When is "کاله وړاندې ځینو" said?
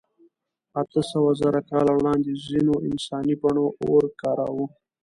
1.69-2.73